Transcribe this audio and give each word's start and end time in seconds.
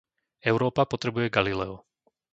Európa 0.51 0.83
potrebuje 0.91 1.27
Galileo. 1.35 1.75